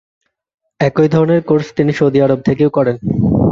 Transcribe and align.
একই 0.79 1.07
ধরনের 1.07 1.41
কোর্স 1.43 1.67
তিনি 1.77 1.91
সৌদি 1.93 2.19
আরব 2.21 2.39
থেকেও 2.47 2.69
করেন। 2.69 2.95